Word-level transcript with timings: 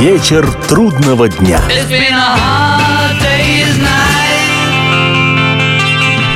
Вечер 0.00 0.46
трудного 0.68 1.28
дня. 1.28 1.60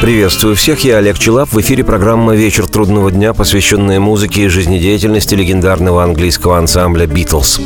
Приветствую 0.02 0.57
всех, 0.57 0.80
я 0.80 0.96
Олег 0.96 1.17
Челап. 1.17 1.52
В 1.52 1.60
эфире 1.60 1.84
программа 1.84 2.34
«Вечер 2.34 2.67
трудного 2.67 3.12
дня», 3.12 3.33
посвященная 3.33 4.00
музыке 4.00 4.42
и 4.42 4.48
жизнедеятельности 4.48 5.36
легендарного 5.36 6.02
английского 6.02 6.58
ансамбля 6.58 7.07
«Битлз». 7.07 7.60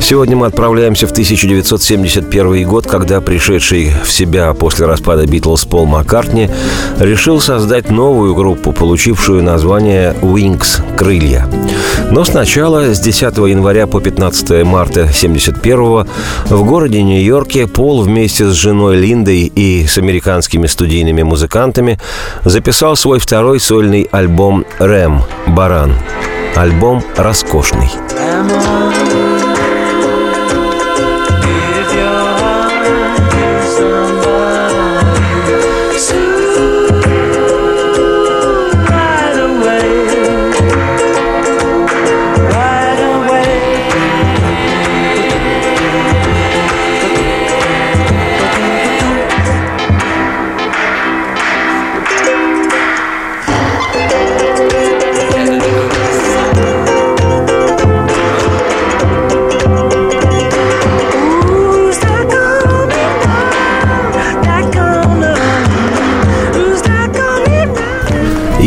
Сегодня 0.00 0.36
мы 0.36 0.46
отправляемся 0.46 1.08
в 1.08 1.10
1971 1.10 2.68
год, 2.68 2.86
когда 2.86 3.20
пришедший 3.20 3.90
в 4.04 4.12
себя 4.12 4.54
после 4.54 4.86
распада 4.86 5.26
«Битлз» 5.26 5.64
Пол 5.64 5.86
Маккартни 5.86 6.48
решил 7.00 7.40
создать 7.40 7.90
новую 7.90 8.36
группу, 8.36 8.72
получившую 8.72 9.42
название 9.42 10.14
«Wings»— 10.22 10.80
«Крылья». 10.96 11.48
Но 12.12 12.24
сначала, 12.24 12.94
с 12.94 13.00
10 13.00 13.36
января 13.48 13.86
по 13.86 14.00
15 14.00 14.64
марта 14.64 15.00
1971 15.00 16.06
в 16.46 16.64
городе 16.64 17.02
Нью-Йорке 17.02 17.66
Пол 17.66 18.02
вместе 18.02 18.46
с 18.46 18.52
женой 18.52 18.98
Линдой 18.98 19.46
и 19.46 19.86
с 19.86 19.98
американскими 19.98 20.66
студийными 20.66 21.22
музыкантами 21.22 21.71
записал 22.44 22.96
свой 22.96 23.18
второй 23.18 23.60
сольный 23.60 24.08
альбом 24.10 24.64
«Рэм. 24.78 25.22
Баран». 25.46 25.94
Альбом 26.54 27.02
роскошный. 27.16 27.90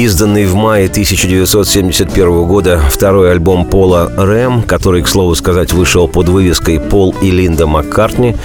Изданный 0.06 0.46
в 0.46 0.54
мае 0.54 0.86
1971 0.86 2.46
года 2.46 2.80
второй 2.92 3.32
альбом 3.32 3.66
Пола 3.66 4.12
«Рэм», 4.16 4.62
который, 4.62 5.02
к 5.02 5.08
слову 5.08 5.34
сказать, 5.34 5.74
вышел 5.74 6.08
под 6.08 6.30
вывеской 6.30 6.80
«Пол 6.80 7.16
и 7.24 7.32
Линда 7.32 7.66
Маккартни», 7.66 8.36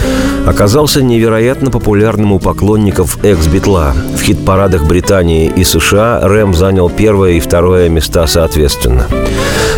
оказался 0.46 1.02
невероятно 1.02 1.70
популярным 1.70 2.32
у 2.32 2.38
поклонников 2.38 3.22
экс-битла. 3.24 3.94
В 4.16 4.22
хит-парадах 4.22 4.84
Британии 4.84 5.52
и 5.54 5.64
США 5.64 6.20
«Рэм» 6.22 6.54
занял 6.54 6.90
первое 6.90 7.32
и 7.32 7.40
второе 7.40 7.88
места 7.88 8.26
соответственно. 8.26 9.06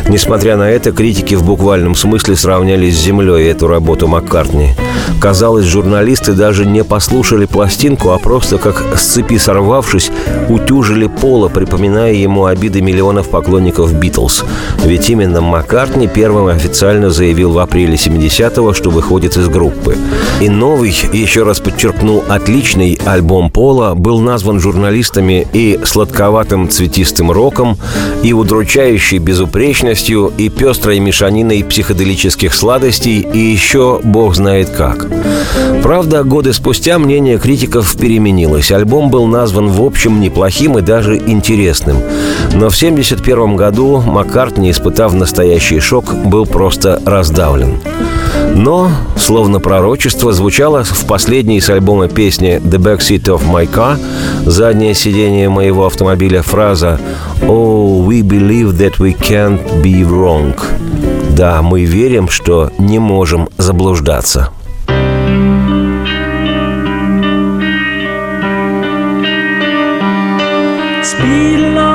Несмотря 0.08 0.56
на 0.56 0.68
это, 0.68 0.92
критики 0.92 1.34
в 1.34 1.44
буквальном 1.44 1.94
смысле 1.94 2.36
сравняли 2.36 2.90
с 2.90 2.94
землей 2.94 3.48
эту 3.48 3.68
работу 3.68 4.08
Маккартни. 4.08 4.74
Казалось, 5.20 5.66
журналисты 5.66 6.32
даже 6.32 6.66
не 6.66 6.82
послушали 6.82 7.46
пластинку, 7.46 8.10
а 8.10 8.18
просто, 8.18 8.58
как 8.58 8.82
с 8.96 9.02
цепи 9.02 9.38
сорвавшись, 9.38 10.10
утюжили 10.48 11.06
Пола, 11.06 11.48
припоминая 11.48 12.12
ему 12.14 12.46
обиды 12.46 12.80
миллионов 12.80 13.28
поклонников 13.28 13.94
«Битлз». 13.94 14.44
Ведь 14.84 15.08
именно 15.10 15.40
Маккартни 15.40 16.08
первым 16.08 16.48
официально 16.48 17.10
заявил 17.10 17.52
в 17.52 17.58
апреле 17.58 17.94
70-го, 17.94 18.72
что 18.72 18.90
выходит 18.90 19.36
из 19.36 19.48
группы. 19.48 19.96
И 20.40 20.48
новый, 20.62 20.94
еще 21.12 21.42
раз 21.42 21.58
подчеркну, 21.58 22.22
отличный 22.28 22.96
альбом 23.04 23.50
Пола 23.50 23.94
был 23.96 24.20
назван 24.20 24.60
журналистами 24.60 25.44
и 25.52 25.80
сладковатым 25.84 26.68
цветистым 26.68 27.32
роком, 27.32 27.76
и 28.22 28.32
удручающей 28.32 29.18
безупречностью, 29.18 30.32
и 30.38 30.48
пестрой 30.50 31.00
мешаниной 31.00 31.64
психоделических 31.64 32.54
сладостей, 32.54 33.22
и 33.22 33.38
еще 33.38 33.98
бог 34.04 34.36
знает 34.36 34.70
как. 34.70 35.08
Правда, 35.82 36.22
годы 36.22 36.52
спустя 36.52 36.96
мнение 37.00 37.38
критиков 37.38 37.96
переменилось. 37.96 38.70
Альбом 38.70 39.10
был 39.10 39.26
назван 39.26 39.66
в 39.66 39.82
общем 39.82 40.20
неплохим 40.20 40.78
и 40.78 40.80
даже 40.80 41.16
интересным. 41.16 41.96
Но 42.52 42.70
в 42.70 42.76
1971 42.76 43.56
году 43.56 44.00
Маккартни, 44.00 44.70
испытав 44.70 45.12
настоящий 45.12 45.80
шок, 45.80 46.14
был 46.14 46.46
просто 46.46 47.02
раздавлен. 47.04 47.80
Но, 48.54 48.90
словно 49.16 49.60
пророчество, 49.60 50.32
звучало 50.32 50.84
в 50.84 51.06
последней 51.06 51.60
с 51.60 51.70
альбома 51.70 52.08
песни 52.08 52.60
«The 52.62 52.78
Backseat 52.78 53.24
of 53.24 53.42
My 53.50 53.68
Car» 53.68 53.98
«Заднее 54.44 54.94
сиденье 54.94 55.48
моего 55.48 55.86
автомобиля» 55.86 56.42
фраза 56.42 57.00
«Oh, 57.40 58.06
we 58.06 58.22
believe 58.22 58.76
that 58.78 58.98
we 58.98 59.16
can't 59.18 59.82
be 59.82 60.02
wrong». 60.02 60.54
Да, 61.30 61.62
мы 61.62 61.84
верим, 61.84 62.28
что 62.28 62.70
не 62.78 62.98
можем 62.98 63.48
заблуждаться. 63.56 64.50
Speed 71.02 71.91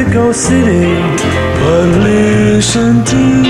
Mexico 0.00 0.32
City. 0.32 0.94
But 1.60 1.88
listen 2.02 3.04
to 3.04 3.49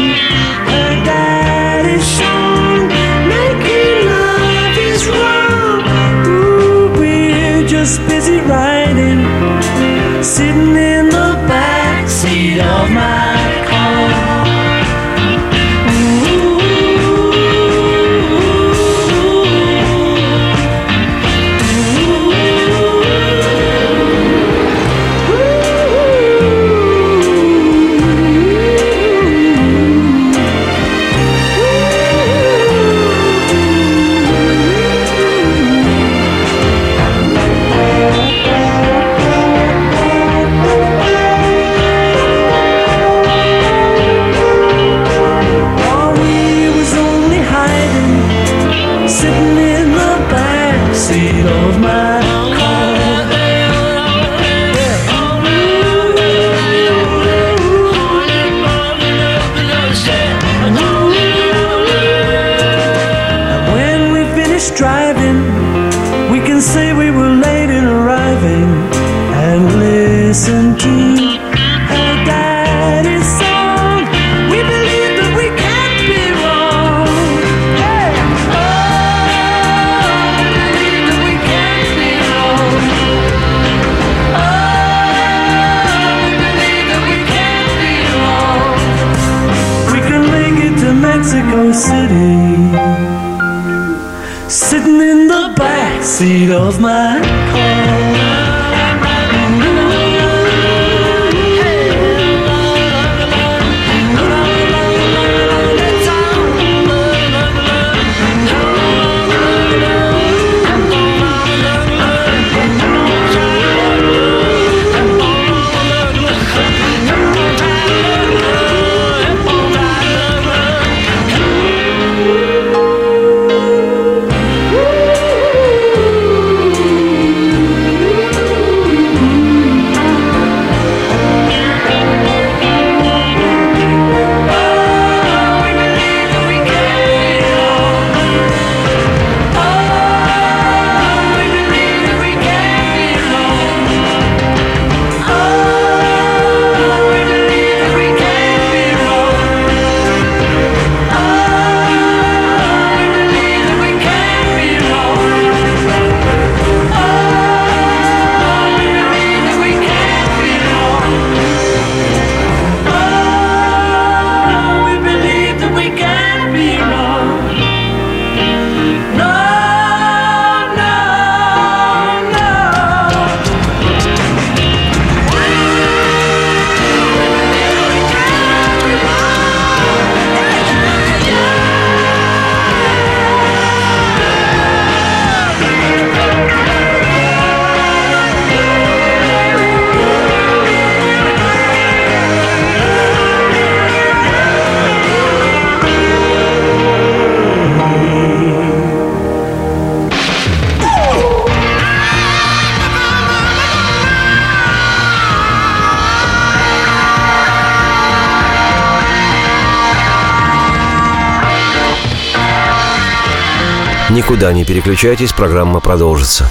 Никуда 214.31 214.53
не 214.53 214.65
переключайтесь, 214.65 215.33
программа 215.33 215.81
продолжится. 215.81 216.49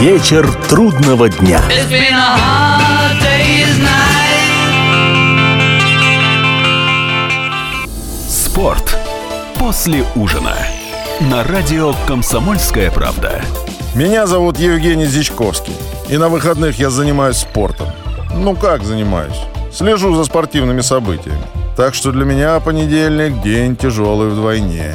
Вечер 0.00 0.50
трудного 0.70 1.28
дня. 1.28 1.60
It's 1.68 1.86
been 1.90 2.14
a 2.14 2.38
hard 2.38 3.20
day's 3.20 3.78
night. 3.78 3.90
Спорт 8.26 8.96
после 9.58 10.02
ужина. 10.14 10.56
На 11.30 11.44
радио 11.44 11.94
«Комсомольская 12.08 12.90
правда». 12.90 13.42
Меня 13.94 14.26
зовут 14.26 14.58
Евгений 14.58 15.04
Зичковский. 15.04 15.76
И 16.08 16.16
на 16.16 16.30
выходных 16.30 16.78
я 16.78 16.88
занимаюсь 16.88 17.36
спортом. 17.36 17.88
Ну 18.34 18.56
как 18.56 18.82
занимаюсь? 18.82 19.36
Слежу 19.70 20.14
за 20.14 20.24
спортивными 20.24 20.80
событиями. 20.80 21.42
Так 21.76 21.94
что 21.94 22.12
для 22.12 22.24
меня 22.24 22.58
понедельник– 22.60 23.42
день 23.44 23.76
тяжелый 23.76 24.30
вдвойне. 24.30 24.94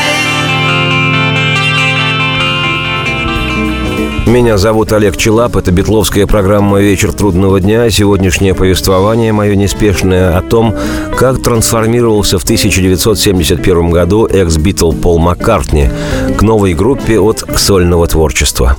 Меня 4.27 4.59
зовут 4.59 4.91
Олег 4.93 5.17
Челап, 5.17 5.57
это 5.57 5.71
битловская 5.71 6.27
программа 6.27 6.79
«Вечер 6.79 7.11
трудного 7.11 7.59
дня». 7.59 7.89
Сегодняшнее 7.89 8.53
повествование 8.53 9.33
мое 9.33 9.55
неспешное 9.55 10.37
о 10.37 10.41
том, 10.41 10.75
как 11.17 11.41
трансформировался 11.41 12.37
в 12.37 12.43
1971 12.43 13.89
году 13.89 14.27
экс-битл 14.27 14.91
Пол 14.91 15.17
Маккартни 15.17 15.89
к 16.37 16.41
новой 16.43 16.75
группе 16.75 17.19
от 17.19 17.43
сольного 17.55 18.05
творчества. 18.05 18.77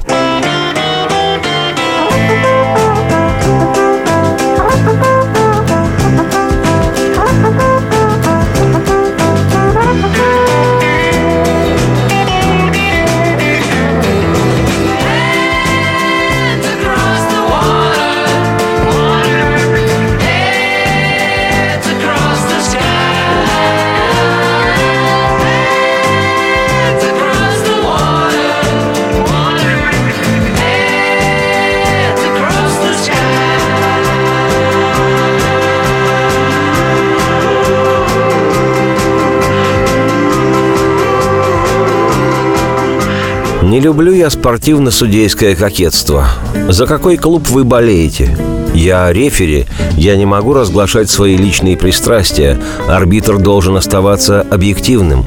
Не 43.72 43.80
люблю 43.80 44.12
я 44.12 44.28
спортивно-судейское 44.28 45.56
кокетство. 45.56 46.28
За 46.68 46.86
какой 46.86 47.16
клуб 47.16 47.48
вы 47.48 47.64
болеете? 47.64 48.36
Я 48.74 49.10
рефери, 49.10 49.64
я 49.96 50.14
не 50.16 50.26
могу 50.26 50.52
разглашать 50.52 51.08
свои 51.08 51.38
личные 51.38 51.78
пристрастия. 51.78 52.60
Арбитр 52.86 53.38
должен 53.38 53.74
оставаться 53.74 54.42
объективным. 54.42 55.24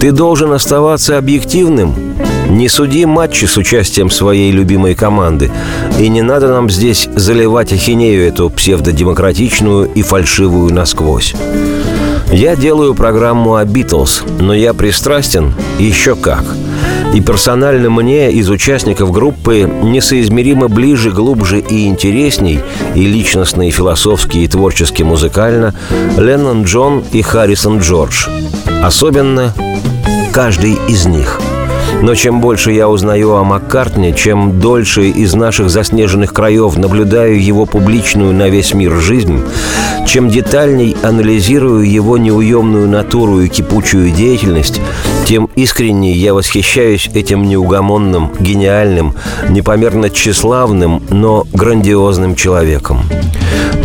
Ты 0.00 0.10
должен 0.10 0.52
оставаться 0.52 1.18
объективным? 1.18 1.94
Не 2.48 2.68
суди 2.68 3.06
матчи 3.06 3.44
с 3.44 3.56
участием 3.56 4.10
своей 4.10 4.50
любимой 4.50 4.96
команды. 4.96 5.52
И 6.00 6.08
не 6.08 6.22
надо 6.22 6.48
нам 6.48 6.68
здесь 6.68 7.08
заливать 7.14 7.72
ахинею 7.72 8.26
эту 8.26 8.50
псевдодемократичную 8.50 9.88
и 9.94 10.02
фальшивую 10.02 10.74
насквозь. 10.74 11.36
Я 12.32 12.56
делаю 12.56 12.96
программу 12.96 13.54
о 13.54 13.64
Битлз, 13.64 14.24
но 14.40 14.52
я 14.52 14.74
пристрастен 14.74 15.54
еще 15.78 16.16
как. 16.16 16.42
И 17.12 17.20
персонально 17.20 17.90
мне 17.90 18.30
из 18.30 18.48
участников 18.48 19.10
группы 19.10 19.68
несоизмеримо 19.82 20.68
ближе, 20.68 21.10
глубже 21.10 21.58
и 21.58 21.86
интересней, 21.86 22.60
и 22.94 23.06
личностно, 23.06 23.66
и 23.66 23.70
философски, 23.70 24.38
и 24.38 24.48
творчески 24.48 25.02
музыкально 25.02 25.74
Леннон 26.16 26.64
Джон 26.64 27.04
и 27.12 27.22
Харрисон 27.22 27.80
Джордж. 27.80 28.28
Особенно 28.82 29.52
каждый 30.32 30.78
из 30.88 31.06
них– 31.06 31.40
но 32.02 32.14
чем 32.14 32.40
больше 32.40 32.72
я 32.72 32.88
узнаю 32.88 33.34
о 33.34 33.44
Маккартне, 33.44 34.12
чем 34.12 34.60
дольше 34.60 35.08
из 35.08 35.34
наших 35.34 35.70
заснеженных 35.70 36.32
краев 36.32 36.76
наблюдаю 36.76 37.42
его 37.42 37.66
публичную 37.66 38.32
на 38.32 38.48
весь 38.48 38.74
мир 38.74 38.94
жизнь, 38.94 39.42
чем 40.06 40.28
детальней 40.28 40.96
анализирую 41.02 41.90
его 41.90 42.18
неуемную 42.18 42.88
натуру 42.88 43.40
и 43.40 43.48
кипучую 43.48 44.10
деятельность, 44.10 44.80
тем 45.26 45.48
искреннее 45.54 46.14
я 46.14 46.34
восхищаюсь 46.34 47.10
этим 47.14 47.44
неугомонным, 47.44 48.32
гениальным, 48.40 49.14
непомерно 49.48 50.10
тщеславным, 50.10 51.02
но 51.10 51.46
грандиозным 51.52 52.34
человеком. 52.34 53.02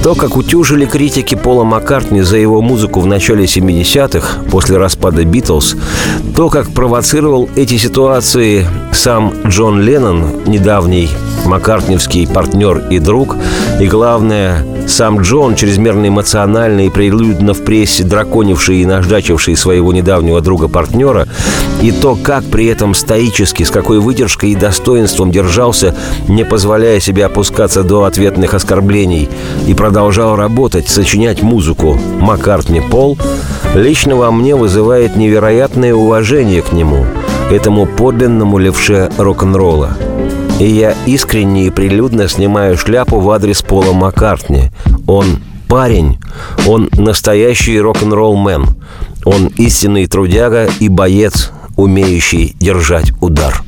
То, 0.05 0.13
как 0.13 0.37
утюжили 0.37 0.85
критики 0.85 1.33
Пола 1.33 1.63
Маккартни 1.63 2.21
за 2.21 2.37
его 2.37 2.61
музыку 2.61 2.99
в 2.99 3.07
начале 3.07 3.45
70-х, 3.45 4.43
после 4.51 4.77
распада 4.77 5.25
«Битлз», 5.25 5.75
то, 6.35 6.49
как 6.49 6.69
провоцировал 6.69 7.49
эти 7.55 7.77
ситуации 7.77 8.67
сам 8.93 9.33
Джон 9.47 9.81
Леннон, 9.81 10.43
недавний 10.45 11.09
маккартневский 11.47 12.27
партнер 12.27 12.87
и 12.91 12.99
друг, 12.99 13.35
и, 13.81 13.87
главное, 13.87 14.63
сам 14.87 15.21
Джон, 15.21 15.55
чрезмерно 15.55 16.07
эмоциональный 16.07 16.87
и 16.87 16.89
прилюдно 16.89 17.53
в 17.53 17.63
прессе 17.63 18.03
драконивший 18.03 18.77
и 18.77 18.85
наждачивший 18.85 19.55
своего 19.55 19.93
недавнего 19.93 20.41
друга-партнера, 20.41 21.27
и 21.81 21.91
то, 21.91 22.15
как 22.15 22.43
при 22.45 22.67
этом 22.67 22.93
стоически, 22.93 23.63
с 23.63 23.71
какой 23.71 23.99
выдержкой 23.99 24.51
и 24.51 24.55
достоинством 24.55 25.31
держался, 25.31 25.95
не 26.27 26.45
позволяя 26.45 26.99
себе 26.99 27.25
опускаться 27.25 27.83
до 27.83 28.03
ответных 28.03 28.53
оскорблений, 28.53 29.29
и 29.67 29.73
продолжал 29.73 30.35
работать, 30.35 30.89
сочинять 30.89 31.41
музыку. 31.41 31.97
Маккартни 32.19 32.81
Пол, 32.81 33.17
лично 33.73 34.15
во 34.15 34.31
мне 34.31 34.55
вызывает 34.55 35.15
невероятное 35.15 35.93
уважение 35.93 36.61
к 36.61 36.71
нему, 36.71 37.05
этому 37.51 37.85
подлинному 37.85 38.57
левше 38.57 39.09
рок-н-ролла– 39.17 39.97
и 40.59 40.65
я 40.65 40.95
искренне 41.05 41.67
и 41.67 41.69
прилюдно 41.69 42.27
снимаю 42.27 42.77
шляпу 42.77 43.19
в 43.19 43.29
адрес 43.29 43.61
Пола 43.61 43.93
Маккартни. 43.93 44.71
Он 45.07 45.39
парень, 45.67 46.17
он 46.65 46.89
настоящий 46.93 47.79
рок-н-ролл-мен. 47.79 48.67
Он 49.25 49.47
истинный 49.57 50.07
трудяга 50.07 50.69
и 50.79 50.87
боец, 50.87 51.51
умеющий 51.75 52.55
держать 52.59 53.11
удар. 53.21 53.64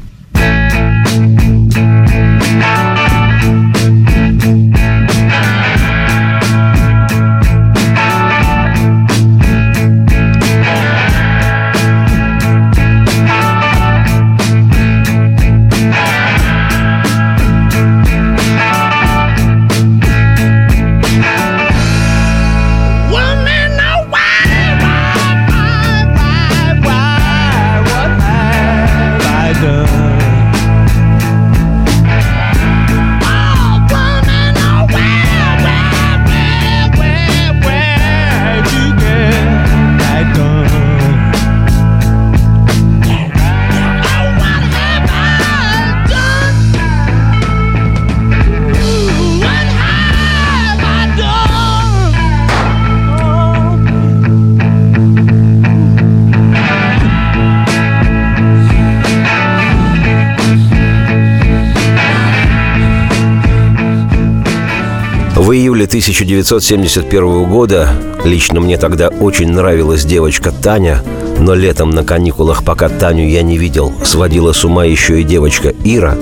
1971 66.07 67.49
года 67.49 67.89
лично 68.23 68.61
мне 68.61 68.77
тогда 68.77 69.09
очень 69.09 69.51
нравилась 69.51 70.05
девочка 70.05 70.53
Таня, 70.53 71.03
но 71.37 71.53
летом 71.53 71.89
на 71.89 72.05
каникулах, 72.05 72.63
пока 72.63 72.87
Таню 72.87 73.27
я 73.27 73.41
не 73.41 73.57
видел, 73.57 73.91
сводила 74.05 74.53
с 74.53 74.63
ума 74.63 74.85
еще 74.85 75.19
и 75.19 75.25
девочка 75.25 75.73
Ира. 75.83 76.15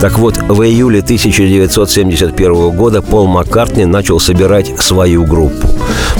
Так 0.00 0.18
вот, 0.18 0.36
в 0.36 0.62
июле 0.62 1.00
1971 1.00 2.70
года 2.70 3.02
Пол 3.02 3.26
Маккартни 3.26 3.84
начал 3.84 4.20
собирать 4.20 4.78
свою 4.78 5.24
группу. 5.24 5.68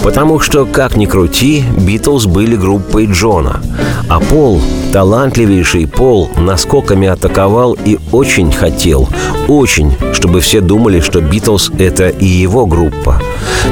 Потому 0.02 0.40
что, 0.40 0.64
как 0.66 0.96
ни 0.96 1.06
крути, 1.06 1.64
Битлз 1.78 2.26
были 2.26 2.56
группой 2.56 3.06
Джона. 3.06 3.60
А 4.08 4.20
Пол, 4.20 4.60
талантливейший 4.92 5.86
Пол, 5.86 6.30
наскоками 6.36 7.08
атаковал 7.08 7.76
и 7.84 7.98
очень 8.10 8.52
хотел, 8.52 9.08
очень, 9.48 9.94
чтобы 10.12 10.40
все 10.40 10.60
думали, 10.60 11.00
что 11.00 11.20
Битлз— 11.20 11.70
это 11.78 12.08
и 12.08 12.26
его 12.26 12.66
группа. 12.66 13.20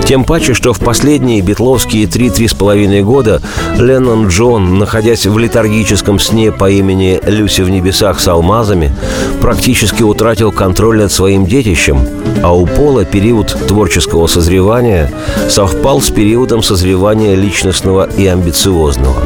Тем 0.04 0.24
паче, 0.24 0.54
что 0.54 0.72
в 0.72 0.80
последние 0.80 1.40
битловские 1.40 2.06
три-три 2.06 2.48
с 2.48 2.54
половиной 2.54 3.02
года 3.02 3.42
Леннон 3.76 4.28
Джон, 4.28 4.78
находясь 4.78 5.26
в 5.26 5.38
летаргическом 5.38 6.18
сне 6.18 6.52
по 6.52 6.70
имени 6.70 7.20
«Люси 7.24 7.62
в 7.62 7.70
небесах 7.70 8.20
с 8.20 8.28
алмазами», 8.28 8.94
практически 9.40 9.75
утратил 10.04 10.52
контроль 10.52 10.98
над 10.98 11.12
своим 11.12 11.44
детищем, 11.44 11.98
а 12.42 12.56
у 12.56 12.66
Пола 12.66 13.04
период 13.04 13.54
творческого 13.68 14.26
созревания 14.26 15.12
совпал 15.50 16.00
с 16.00 16.08
периодом 16.08 16.62
созревания 16.62 17.34
личностного 17.34 18.08
и 18.16 18.26
амбициозного. 18.26 19.16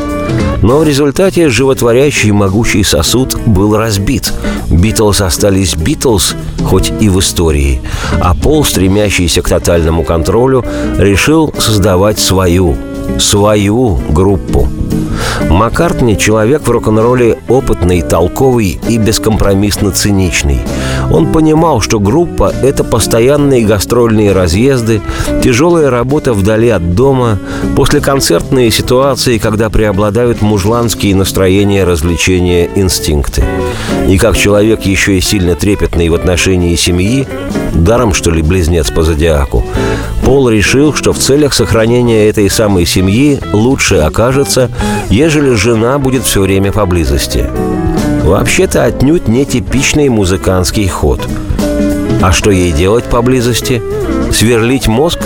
Но 0.62 0.78
в 0.78 0.84
результате 0.84 1.48
животворящий 1.50 2.32
могучий 2.32 2.82
сосуд 2.82 3.36
был 3.46 3.76
разбит. 3.76 4.32
Битлз 4.68 5.20
остались 5.20 5.76
Битлз, 5.76 6.34
хоть 6.64 6.92
и 7.00 7.08
в 7.08 7.20
истории. 7.20 7.80
А 8.20 8.34
Пол, 8.34 8.64
стремящийся 8.64 9.42
к 9.42 9.48
тотальному 9.48 10.02
контролю, 10.02 10.64
решил 10.98 11.54
создавать 11.58 12.18
свою, 12.18 12.76
свою 13.18 13.98
группу. 14.10 14.68
Маккартни– 15.48 16.16
человек 16.18 16.66
в 16.66 16.70
рок-н-ролле 16.70 17.38
опытный, 17.48 18.02
толковый 18.02 18.78
и 18.88 18.98
бескомпромиссно 18.98 19.90
циничный. 19.90 20.60
Он 21.10 21.32
понимал, 21.32 21.80
что 21.80 21.98
группа– 21.98 22.52
это 22.62 22.84
постоянные 22.84 23.64
гастрольные 23.64 24.32
разъезды, 24.32 25.00
тяжелая 25.42 25.90
работа 25.90 26.34
вдали 26.34 26.68
от 26.68 26.94
дома, 26.94 27.38
послеконцертные 27.76 28.70
ситуации, 28.70 29.38
когда 29.38 29.70
преобладают 29.70 30.42
мужланские 30.42 31.16
настроения, 31.16 31.84
развлечения, 31.84 32.68
инстинкты. 32.74 33.44
И 34.08 34.18
как 34.18 34.36
человек 34.36 34.82
еще 34.82 35.18
и 35.18 35.20
сильно 35.20 35.54
трепетный 35.54 36.08
в 36.08 36.14
отношении 36.14 36.76
семьи, 36.76 37.26
даром, 37.74 38.14
что 38.14 38.30
ли, 38.30 38.42
близнец 38.42 38.90
по 38.90 39.02
зодиаку, 39.02 39.64
Пол 40.30 40.48
решил, 40.48 40.94
что 40.94 41.12
в 41.12 41.18
целях 41.18 41.52
сохранения 41.52 42.28
этой 42.28 42.48
самой 42.48 42.86
семьи 42.86 43.40
лучше 43.52 43.96
окажется, 43.96 44.70
ежели 45.08 45.54
жена 45.54 45.98
будет 45.98 46.22
все 46.22 46.42
время 46.42 46.70
поблизости. 46.70 47.50
Вообще-то 48.22 48.84
отнюдь 48.84 49.26
не 49.26 49.44
типичный 49.44 50.08
музыкантский 50.08 50.86
ход. 50.86 51.20
А 52.22 52.30
что 52.30 52.52
ей 52.52 52.70
делать 52.70 53.06
поблизости? 53.06 53.82
Сверлить 54.32 54.86
мозг? 54.86 55.18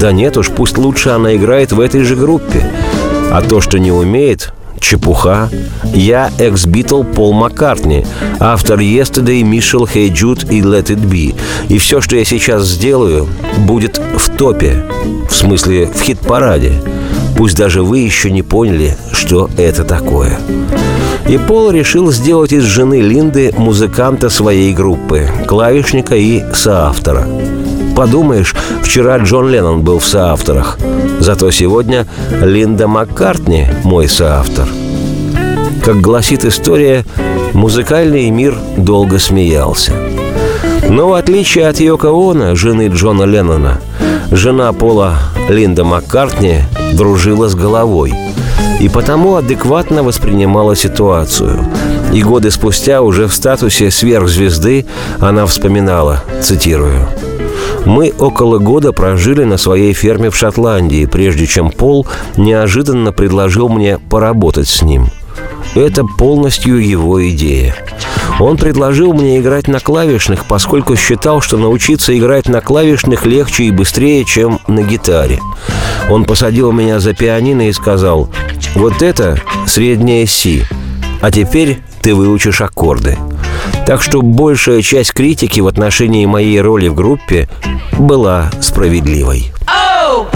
Да 0.00 0.10
нет 0.10 0.36
уж, 0.36 0.48
пусть 0.48 0.78
лучше 0.78 1.10
она 1.10 1.36
играет 1.36 1.70
в 1.70 1.78
этой 1.78 2.02
же 2.02 2.16
группе. 2.16 2.68
А 3.30 3.40
то, 3.40 3.60
что 3.60 3.78
не 3.78 3.92
умеет, 3.92 4.52
чепуха. 4.84 5.48
Я 5.94 6.30
экс-битл 6.38 7.02
Пол 7.02 7.32
Маккартни, 7.32 8.04
автор 8.38 8.78
Yesterday, 8.78 9.42
Мишел, 9.42 9.84
Hey 9.84 10.10
Jude 10.10 10.46
и 10.50 10.60
Let 10.60 10.86
It 10.86 11.00
Be. 11.00 11.34
И 11.68 11.78
все, 11.78 12.00
что 12.00 12.16
я 12.16 12.24
сейчас 12.24 12.66
сделаю, 12.66 13.28
будет 13.58 14.00
в 14.16 14.36
топе, 14.36 14.84
в 15.28 15.34
смысле 15.34 15.86
в 15.86 16.00
хит-параде. 16.02 16.72
Пусть 17.36 17.56
даже 17.56 17.82
вы 17.82 17.98
еще 18.00 18.30
не 18.30 18.42
поняли, 18.42 18.96
что 19.12 19.50
это 19.56 19.84
такое. 19.84 20.38
И 21.28 21.38
Пол 21.38 21.70
решил 21.70 22.12
сделать 22.12 22.52
из 22.52 22.64
жены 22.64 23.00
Линды 23.00 23.52
музыканта 23.56 24.28
своей 24.28 24.74
группы, 24.74 25.28
клавишника 25.46 26.14
и 26.14 26.42
соавтора. 26.52 27.26
Подумаешь, 27.96 28.54
вчера 28.82 29.18
Джон 29.18 29.48
Леннон 29.48 29.82
был 29.82 29.98
в 29.98 30.06
соавторах. 30.06 30.78
Зато 31.24 31.50
сегодня 31.50 32.06
Линда 32.42 32.86
Маккартни 32.86 33.66
мой 33.82 34.08
соавтор. 34.08 34.68
Как 35.82 35.98
гласит 36.02 36.44
история, 36.44 37.06
музыкальный 37.54 38.28
мир 38.28 38.54
долго 38.76 39.18
смеялся. 39.18 39.92
Но 40.90 41.08
в 41.08 41.14
отличие 41.14 41.66
от 41.66 41.80
Йоко 41.80 42.08
Оно, 42.08 42.54
жены 42.54 42.88
Джона 42.88 43.22
Леннона, 43.22 43.80
жена 44.30 44.70
Пола 44.74 45.14
Линда 45.48 45.82
Маккартни 45.82 46.58
дружила 46.92 47.48
с 47.48 47.54
головой 47.54 48.12
и 48.78 48.90
потому 48.90 49.36
адекватно 49.36 50.02
воспринимала 50.02 50.76
ситуацию. 50.76 51.58
И 52.12 52.22
годы 52.22 52.50
спустя 52.50 53.00
уже 53.00 53.28
в 53.28 53.32
статусе 53.32 53.90
сверхзвезды 53.90 54.84
она 55.20 55.46
вспоминала, 55.46 56.22
цитирую, 56.42 57.08
мы 57.84 58.12
около 58.18 58.58
года 58.58 58.92
прожили 58.92 59.44
на 59.44 59.56
своей 59.56 59.92
ферме 59.92 60.30
в 60.30 60.36
Шотландии, 60.36 61.06
прежде 61.06 61.46
чем 61.46 61.70
Пол 61.70 62.06
неожиданно 62.36 63.12
предложил 63.12 63.68
мне 63.68 63.98
поработать 63.98 64.68
с 64.68 64.82
ним. 64.82 65.08
Это 65.74 66.04
полностью 66.04 66.78
его 66.78 67.28
идея. 67.30 67.74
Он 68.40 68.56
предложил 68.56 69.12
мне 69.12 69.38
играть 69.38 69.68
на 69.68 69.80
клавишных, 69.80 70.44
поскольку 70.46 70.96
считал, 70.96 71.40
что 71.40 71.56
научиться 71.56 72.16
играть 72.16 72.48
на 72.48 72.60
клавишных 72.60 73.26
легче 73.26 73.64
и 73.64 73.70
быстрее, 73.70 74.24
чем 74.24 74.60
на 74.66 74.82
гитаре. 74.82 75.40
Он 76.10 76.24
посадил 76.24 76.72
меня 76.72 77.00
за 77.00 77.14
пианино 77.14 77.68
и 77.68 77.72
сказал, 77.72 78.28
«Вот 78.74 79.02
это 79.02 79.40
средняя 79.66 80.26
Си, 80.26 80.64
а 81.20 81.30
теперь 81.30 81.80
ты 82.02 82.14
выучишь 82.14 82.60
аккорды». 82.60 83.18
Так 83.86 84.00
что 84.00 84.22
большая 84.22 84.80
часть 84.80 85.12
критики 85.12 85.60
в 85.60 85.66
отношении 85.66 86.24
моей 86.24 86.60
роли 86.60 86.88
в 86.88 86.94
группе 86.94 87.48
была 87.92 88.50
справедливой. 88.60 89.52
Oh, 89.66 90.26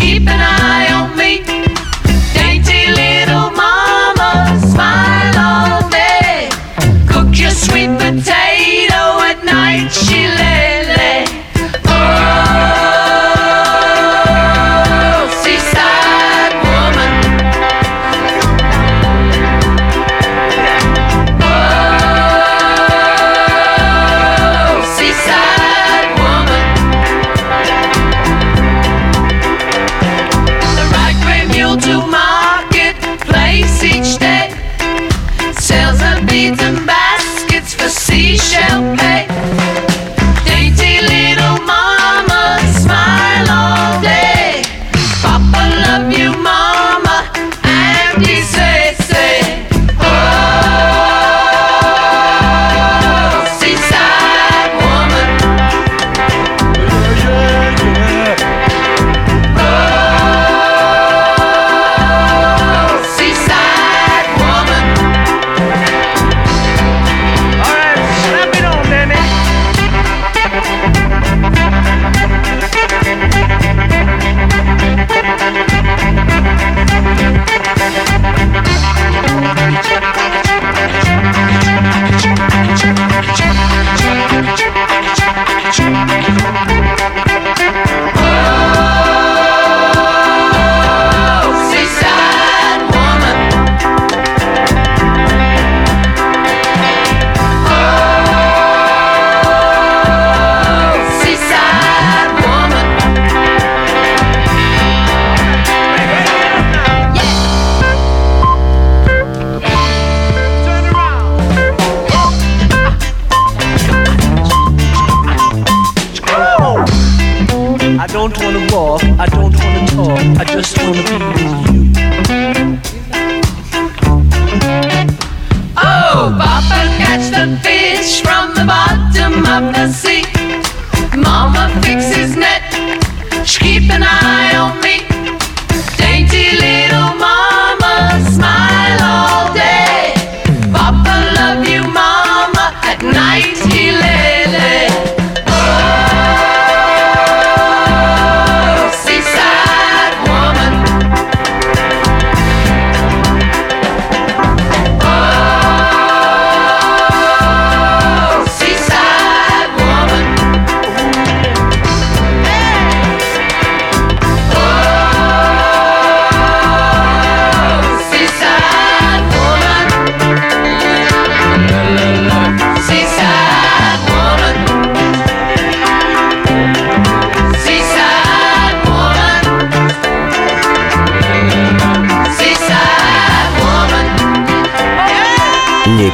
keep 0.00 0.26
an 0.26 0.40
eye 0.40 0.86
on 0.92 1.16
me. 1.16 1.59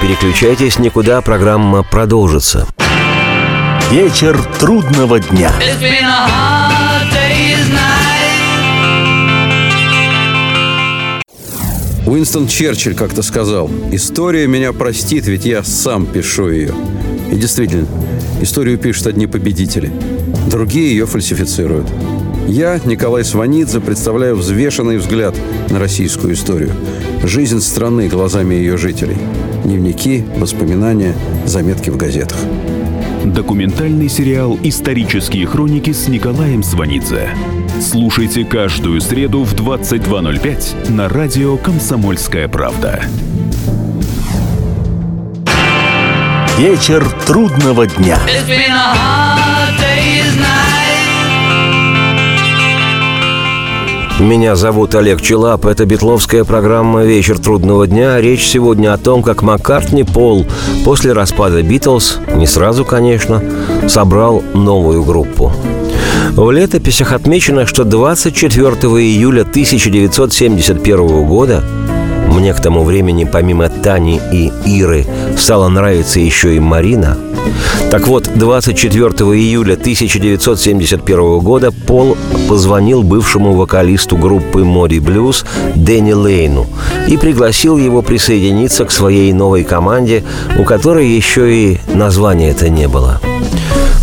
Переключайтесь 0.06 0.78
никуда, 0.78 1.20
программа 1.20 1.82
продолжится. 1.82 2.68
Вечер 3.90 4.40
трудного 4.60 5.18
дня. 5.18 5.50
Уинстон 12.06 12.46
Черчилль 12.46 12.94
как-то 12.94 13.22
сказал, 13.22 13.68
«История 13.90 14.46
меня 14.46 14.72
простит, 14.72 15.26
ведь 15.26 15.44
я 15.44 15.64
сам 15.64 16.06
пишу 16.06 16.50
ее». 16.50 16.72
И 17.32 17.34
действительно, 17.34 17.88
историю 18.40 18.78
пишут 18.78 19.08
одни 19.08 19.26
победители, 19.26 19.90
другие 20.48 20.90
ее 20.90 21.06
фальсифицируют. 21.06 21.88
Я, 22.46 22.80
Николай 22.84 23.24
Сванидзе, 23.24 23.80
представляю 23.80 24.36
взвешенный 24.36 24.98
взгляд 24.98 25.34
на 25.68 25.80
российскую 25.80 26.34
историю. 26.34 26.70
Жизнь 27.24 27.60
страны 27.60 28.06
глазами 28.06 28.54
ее 28.54 28.76
жителей. 28.76 29.16
Дневники, 29.64 30.24
воспоминания, 30.36 31.14
заметки 31.44 31.90
в 31.90 31.96
газетах. 31.96 32.38
Документальный 33.24 34.08
сериал 34.08 34.58
«Исторические 34.62 35.46
хроники» 35.46 35.92
с 35.92 36.08
Николаем 36.08 36.62
Сванидзе. 36.62 37.30
Слушайте 37.80 38.44
каждую 38.44 39.00
среду 39.00 39.44
в 39.44 39.54
22.05 39.54 40.90
на 40.92 41.08
радио 41.08 41.56
«Комсомольская 41.56 42.48
правда». 42.48 43.02
Вечер 46.56 47.06
трудного 47.26 47.86
дня. 47.86 48.18
It's 48.26 48.48
been 48.48 48.70
a 48.70 48.94
hard 48.94 49.78
day's 49.78 50.36
night. 50.38 50.85
Меня 54.18 54.56
зовут 54.56 54.94
Олег 54.94 55.20
Челап. 55.20 55.66
Это 55.66 55.84
битловская 55.84 56.44
программа 56.44 57.04
«Вечер 57.04 57.38
трудного 57.38 57.86
дня». 57.86 58.18
Речь 58.18 58.46
сегодня 58.46 58.94
о 58.94 58.96
том, 58.96 59.22
как 59.22 59.42
Маккартни 59.42 60.04
Пол 60.04 60.46
после 60.86 61.12
распада 61.12 61.62
«Битлз», 61.62 62.20
не 62.34 62.46
сразу, 62.46 62.86
конечно, 62.86 63.42
собрал 63.88 64.42
новую 64.54 65.04
группу. 65.04 65.52
В 66.30 66.50
летописях 66.50 67.12
отмечено, 67.12 67.66
что 67.66 67.84
24 67.84 68.70
июля 69.02 69.42
1971 69.42 71.26
года 71.26 71.62
мне 72.36 72.52
к 72.52 72.60
тому 72.60 72.84
времени 72.84 73.24
помимо 73.24 73.70
Тани 73.70 74.20
и 74.30 74.52
Иры 74.66 75.06
стала 75.38 75.68
нравиться 75.68 76.20
еще 76.20 76.54
и 76.54 76.60
Марина. 76.60 77.16
Так 77.90 78.08
вот, 78.08 78.28
24 78.34 79.08
июля 79.34 79.72
1971 79.72 81.38
года 81.38 81.72
Пол 81.72 82.16
позвонил 82.46 83.02
бывшему 83.02 83.54
вокалисту 83.54 84.18
группы 84.18 84.64
Мори 84.64 85.00
Блюз 85.00 85.46
Дэнни 85.74 86.12
Лейну 86.12 86.66
и 87.08 87.16
пригласил 87.16 87.78
его 87.78 88.02
присоединиться 88.02 88.84
к 88.84 88.90
своей 88.90 89.32
новой 89.32 89.64
команде, 89.64 90.22
у 90.58 90.64
которой 90.64 91.08
еще 91.08 91.54
и 91.54 91.80
названия 91.94 92.50
это 92.50 92.68
не 92.68 92.86
было. 92.86 93.18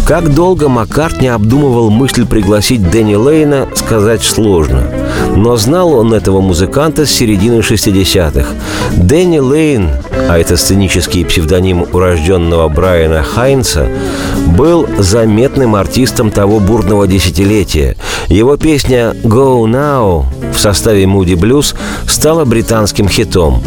Как 0.06 0.34
долго 0.34 0.68
Маккартни 0.68 1.30
обдумывал 1.30 1.90
мысль 1.90 2.26
пригласить 2.26 2.90
Дэнни 2.92 3.16
Лейна, 3.16 3.70
сказать 3.74 4.22
сложно. 4.22 4.84
Но 5.34 5.56
знал 5.56 5.94
он 5.94 6.14
этого 6.14 6.42
музыканта 6.42 7.06
с 7.06 7.10
середины 7.10 7.60
60-х. 7.60 8.46
Дэнни 8.98 9.40
Лейн, 9.40 9.92
а 10.28 10.38
это 10.38 10.58
сценический 10.58 11.24
псевдоним 11.24 11.86
урожденного 11.94 12.68
Брайана 12.68 13.24
Хайнса, 13.24 13.88
был 14.48 14.86
заметным 15.00 15.74
артистом 15.74 16.32
того 16.32 16.60
бурного 16.60 17.08
десятилетия. 17.08 17.96
Его 18.28 18.58
песня 18.58 19.16
«Go 19.24 19.64
Now» 19.64 20.26
в 20.54 20.60
составе 20.60 21.06
Moody 21.06 21.36
Blues 21.36 21.76
стала 22.08 22.44
британским 22.44 23.08
хитом. 23.08 23.64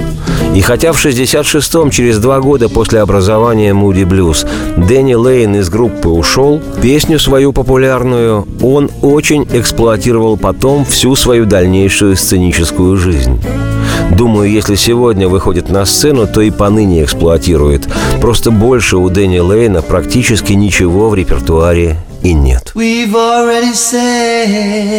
И 0.55 0.61
хотя 0.63 0.93
в 0.93 1.05
66-м, 1.05 1.91
через 1.91 2.19
два 2.19 2.41
года 2.41 2.69
после 2.69 3.01
образования 3.01 3.73
Moody 3.73 4.05
Blues, 4.05 4.47
Дэнни 4.77 5.15
Лейн 5.15 5.57
из 5.57 5.69
группы 5.69 6.09
ушел, 6.09 6.63
песню 6.81 7.19
свою 7.19 7.53
популярную 7.53 8.47
он 8.63 8.91
очень 9.03 9.47
эксплуатировал 9.53 10.37
потом 10.37 10.85
всю 10.85 11.15
свою 11.15 11.45
дальнейшую 11.45 12.17
сценическую 12.17 12.97
жизнь. 12.97 13.41
Думаю, 14.11 14.51
если 14.51 14.77
сегодня 14.77 15.29
выходит 15.29 15.69
на 15.69 15.85
сцену, 15.85 16.27
то 16.27 16.41
и 16.41 16.51
поныне 16.51 17.05
эксплуатирует. 17.05 17.87
Просто 18.21 18.51
больше 18.51 18.97
у 18.97 19.09
Дэнни 19.11 19.39
Лейна 19.41 19.83
практически 19.83 20.53
ничего 20.53 21.11
в 21.11 21.15
репертуаре 21.15 21.99
и 22.23 22.33
нет. 22.33 22.73
We've 22.75 23.13
already 23.13 23.75
said 23.75 24.97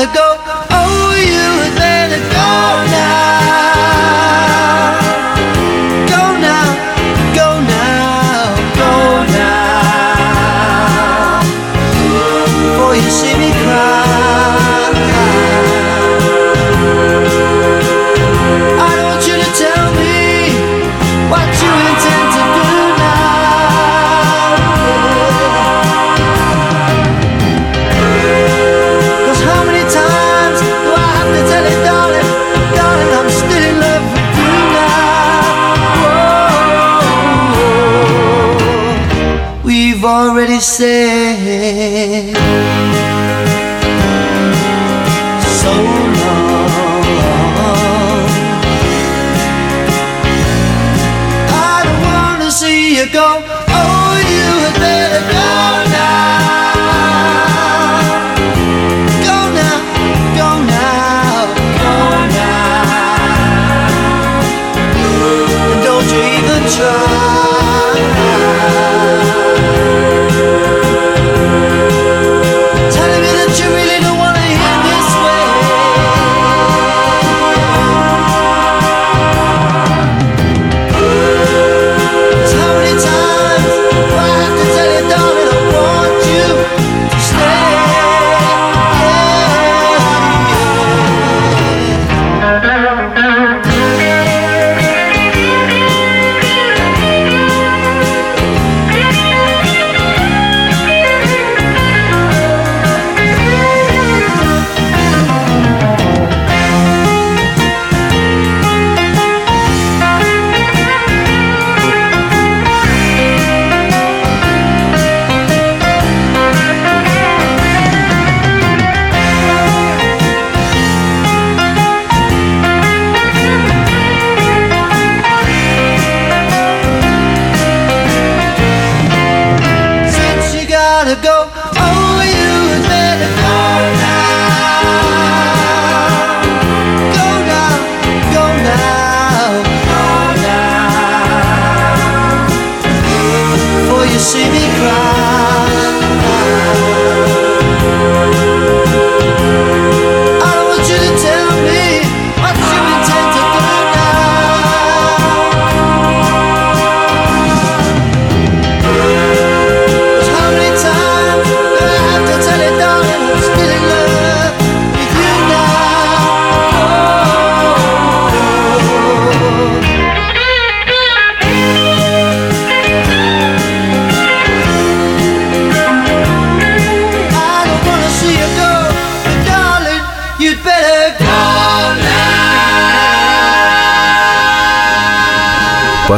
gotta 0.00 0.18
go, 0.18 0.29
vai 40.60 40.66
ser. 40.66 41.39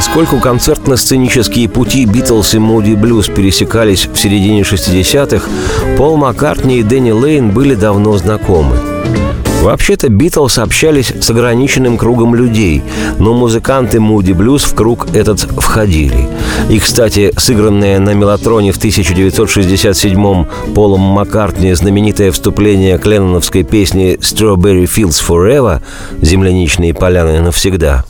Поскольку 0.04 0.40
концертно-сценические 0.40 1.68
пути 1.68 2.06
Битлз 2.06 2.54
и 2.54 2.58
Муди 2.58 2.94
Блюз 2.94 3.28
пересекались 3.28 4.08
в 4.12 4.18
середине 4.18 4.62
60-х, 4.62 5.48
Пол 5.96 6.16
Маккартни 6.16 6.80
и 6.80 6.82
Дэнни 6.82 7.12
Лейн 7.12 7.50
были 7.50 7.76
давно 7.76 8.18
знакомы. 8.18 8.76
Вообще-то 9.62 10.08
Битлз 10.08 10.58
общались 10.58 11.14
с 11.20 11.30
ограниченным 11.30 11.96
кругом 11.96 12.34
людей, 12.34 12.82
но 13.20 13.32
музыканты 13.32 14.00
Муди 14.00 14.32
Блюз 14.32 14.64
в 14.64 14.74
круг 14.74 15.06
этот 15.14 15.38
входили. 15.40 16.28
И, 16.68 16.80
кстати, 16.80 17.32
сыгранное 17.36 18.00
на 18.00 18.12
мелатроне 18.12 18.72
в 18.72 18.84
1967-м 18.84 20.74
Полом 20.74 21.00
Маккартни 21.00 21.72
знаменитое 21.74 22.32
вступление 22.32 22.98
к 22.98 23.06
ленноновской 23.06 23.62
песни 23.62 24.18
«Strawberry 24.20 24.84
Fields 24.84 25.22
Forever» 25.24 25.80
«Земляничные 26.20 26.92
поляны 26.92 27.40
навсегда» 27.40 28.04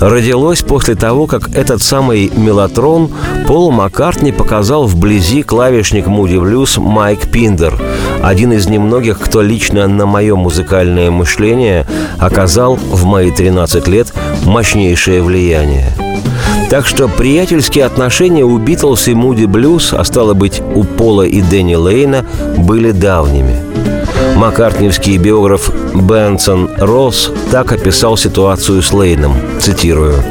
родилось 0.00 0.62
после 0.62 0.94
того, 0.94 1.26
как 1.26 1.54
этот 1.54 1.82
самый 1.82 2.30
«Мелатрон» 2.34 3.10
Пол 3.46 3.70
Маккартни 3.70 4.32
показал 4.32 4.86
вблизи 4.86 5.42
клавишник 5.42 6.06
Moody 6.06 6.40
Blues 6.40 6.80
Майк 6.80 7.30
Пиндер, 7.30 7.74
один 8.22 8.52
из 8.52 8.68
немногих, 8.68 9.18
кто 9.18 9.42
лично 9.42 9.86
на 9.86 10.06
мое 10.06 10.36
музыкальное 10.36 11.10
мышление 11.10 11.86
оказал 12.18 12.76
в 12.76 13.04
мои 13.04 13.30
13 13.30 13.86
лет 13.88 14.12
мощнейшее 14.44 15.22
влияние. 15.22 15.92
Так 16.70 16.86
что 16.86 17.08
приятельские 17.08 17.86
отношения 17.86 18.44
у 18.44 18.58
Битлз 18.58 19.08
и 19.08 19.14
Муди 19.14 19.46
Блюз, 19.46 19.94
а 19.94 20.04
стало 20.04 20.34
быть, 20.34 20.60
у 20.74 20.84
Пола 20.84 21.22
и 21.22 21.40
Дэнни 21.40 21.76
Лейна, 21.76 22.26
были 22.58 22.90
давними. 22.90 23.56
Маккартниевский 24.38 25.16
биограф 25.16 25.68
Бенсон 25.96 26.70
Росс 26.78 27.32
так 27.50 27.72
описал 27.72 28.16
ситуацию 28.16 28.82
с 28.82 28.92
Лейном, 28.92 29.34
цитирую. 29.60 30.22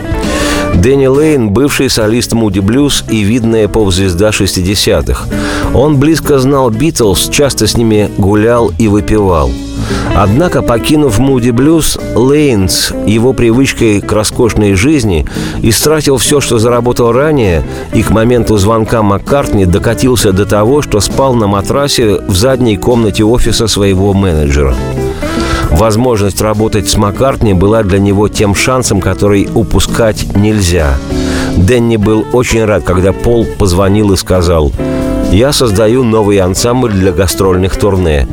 Дэнни 0.76 1.08
Лейн– 1.08 1.50
бывший 1.52 1.90
солист 1.90 2.32
Муди 2.32 2.60
Блюз 2.60 3.04
и 3.10 3.24
видная 3.24 3.68
поп-звезда 3.68 4.30
60-х. 4.30 5.26
Он 5.74 5.98
близко 5.98 6.40
знал 6.40 6.70
Битлз, 6.70 7.28
часто 7.28 7.68
с 7.68 7.76
ними 7.76 8.10
гулял 8.18 8.72
и 8.80 8.88
выпивал– 8.88 9.52
Однако, 10.16 10.62
покинув 10.62 11.20
Муди 11.20 11.52
Блюз, 11.52 11.98
Лейнс 12.16 12.92
его 13.06 13.34
привычкой 13.34 14.02
к 14.02 14.12
роскошной 14.12 14.74
жизни 14.74 15.26
истратил 15.62 16.18
все, 16.18 16.42
что 16.42 16.58
заработал 16.58 17.12
ранее, 17.12 17.64
и 17.94 18.02
к 18.02 18.10
моменту 18.10 18.58
звонка 18.58 19.04
Маккартни 19.04 19.66
докатился 19.66 20.32
до 20.32 20.46
того, 20.46 20.82
что 20.82 21.00
спал 21.00 21.36
на 21.36 21.48
матрасе 21.48 22.20
в 22.28 22.36
задней 22.36 22.78
комнате 22.78 23.24
офиса 23.24 23.68
своего 23.68 24.14
менеджера. 24.14 24.76
Возможность 25.72 26.42
работать 26.42 26.88
с 26.90 26.98
Маккартни 26.98 27.54
была 27.54 27.84
для 27.84 28.00
него 28.00 28.30
тем 28.30 28.56
шансом, 28.56 29.02
который 29.02 29.48
упускать 29.54 30.36
нельзя. 30.36 30.98
Дэнни 31.56 31.98
был 31.98 32.26
очень 32.34 32.66
рад, 32.66 32.84
когда 32.84 33.12
Пол 33.12 33.46
позвонил 33.46 34.14
и 34.14 34.18
сказал 34.18 34.72
«Я 35.32 35.52
создаю 35.52 36.04
новый 36.04 36.40
ансамбль 36.40 36.92
для 36.92 37.12
гастрольных 37.12 37.76
турне. 37.76 38.28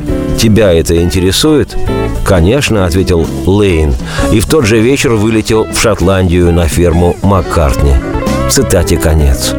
Тебя 0.45 0.71
это 0.71 1.01
интересует?» 1.01 1.75
«Конечно»,— 2.23 2.85
ответил 2.85 3.25
Лейн, 3.47 3.95
и 4.31 4.39
в 4.39 4.45
тот 4.45 4.67
же 4.67 4.77
вечер 4.79 5.13
вылетел 5.13 5.65
в 5.65 5.75
Шотландию 5.81 6.53
на 6.53 6.67
ферму 6.67 7.15
Маккартни. 7.23 7.93
Цитате 8.47 8.97
конец. 8.97 9.55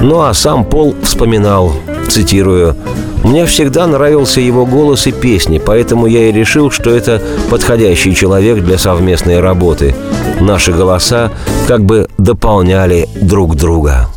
Ну 0.00 0.22
а 0.22 0.32
сам 0.32 0.64
Пол 0.64 0.96
вспоминал, 1.02 1.74
цитирую, 2.08 2.76
«Мне 3.24 3.44
всегда 3.44 3.86
нравился 3.86 4.40
его 4.40 4.64
голос 4.64 5.06
и 5.06 5.12
песни, 5.12 5.60
поэтому 5.62 6.06
я 6.06 6.30
и 6.30 6.32
решил, 6.32 6.70
что 6.70 6.88
это 6.88 7.20
подходящий 7.50 8.14
человек 8.14 8.64
для 8.64 8.78
совместной 8.78 9.40
работы. 9.40 9.94
Наши 10.40 10.72
голоса 10.72 11.30
как 11.68 11.84
бы 11.84 12.08
дополняли 12.16 13.06
друг 13.20 13.54
друга». 13.54 14.08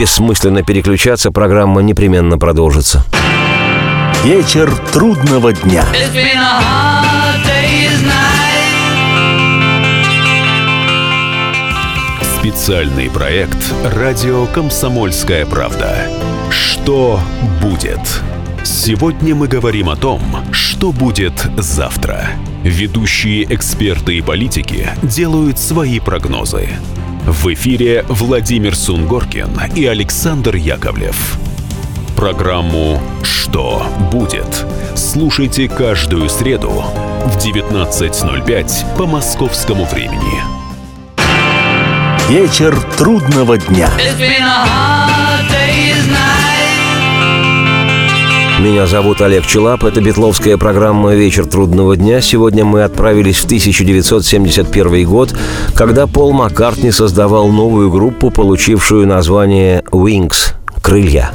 Бессмысленно 0.00 0.62
переключаться, 0.62 1.30
программа 1.30 1.82
непременно 1.82 2.38
продолжится. 2.38 3.04
Вечер 4.24 4.74
трудного 4.94 5.52
дня. 5.52 5.84
It's 5.92 6.14
been 6.14 6.38
a 6.38 6.62
hard 6.62 7.44
day's 7.44 8.02
night. 8.02 8.40
Специальный 12.38 13.10
проект 13.10 13.58
«Радио 13.94 14.46
Комсомольская 14.46 15.44
правда». 15.44 16.06
Что 16.48 17.20
будет? 17.60 18.00
Сегодня 18.64 19.34
мы 19.34 19.48
говорим 19.48 19.90
о 19.90 19.96
том, 19.96 20.22
что 20.50 20.92
будет 20.92 21.46
завтра. 21.58 22.30
Ведущие 22.64 23.44
эксперты 23.54 24.16
и 24.16 24.22
политики 24.22 24.88
делают 25.02 25.58
свои 25.58 26.00
прогнозы. 26.00 26.70
В 27.26 27.52
эфире 27.54 28.04
Владимир 28.08 28.74
Сунгоркин 28.74 29.50
и 29.76 29.86
Александр 29.86 30.56
Яковлев. 30.56 31.38
Программу 32.16 33.00
«Что 33.22 33.86
будет?» 34.10 34.66
слушайте 34.94 35.68
каждую 35.68 36.28
среду 36.28 36.70
в 36.70 37.36
19.05 37.36 38.96
по 38.96 39.06
московскому 39.06 39.84
времени. 39.84 40.42
Вечер 42.28 42.80
трудного 42.96 43.58
дня. 43.58 43.90
Меня 48.60 48.86
зовут 48.86 49.22
Олег 49.22 49.46
Челап, 49.46 49.84
это 49.84 50.02
битловская 50.02 50.58
программа 50.58 51.14
«Вечер 51.14 51.46
трудного 51.46 51.96
дня». 51.96 52.20
Сегодня 52.20 52.62
мы 52.62 52.82
отправились 52.82 53.38
в 53.38 53.46
1971 53.46 55.08
год, 55.08 55.34
когда 55.74 56.06
Пол 56.06 56.32
Маккартни 56.32 56.90
создавал 56.90 57.48
новую 57.48 57.90
группу, 57.90 58.30
получившую 58.30 59.06
название 59.06 59.82
«Wings»— 59.90 60.52
«Крылья». 60.82 61.30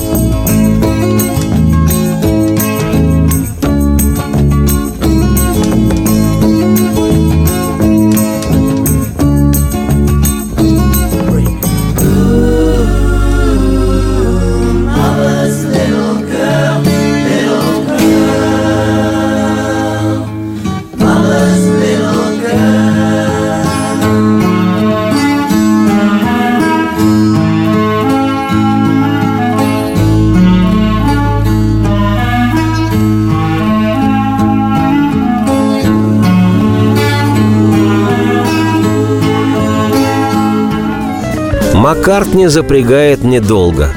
Маккартни 41.85 42.47
запрягает 42.47 43.23
недолго. 43.23 43.89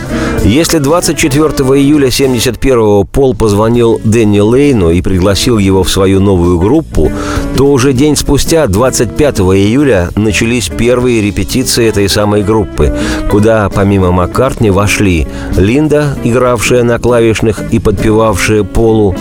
Если 0.44 0.77
24 0.77 1.48
июля 1.81 2.09
71-го 2.09 3.05
Пол 3.05 3.35
позвонил 3.35 3.98
Дэнни 4.05 4.40
Лейну 4.40 4.90
и 4.90 5.01
пригласил 5.01 5.57
его 5.57 5.83
в 5.83 5.90
свою 5.90 6.20
новую 6.20 6.59
группу, 6.59 7.11
то 7.57 7.72
уже 7.72 7.94
день 7.94 8.14
спустя, 8.14 8.66
25 8.66 9.38
июля, 9.40 10.11
начались 10.16 10.68
первые 10.68 11.22
репетиции 11.22 11.88
этой 11.88 12.11
самой 12.11 12.42
группы, 12.42 12.94
куда 13.31 13.70
помимо 13.70 14.12
Маккартни 14.12 14.70
вошли 14.70 15.27
Линда, 15.57 16.14
игравшая 16.24 16.83
на 16.83 16.98
клавишных 16.98 17.72
и 17.72 17.79
подпевавшая 17.79 18.64
Полу, 18.64 19.16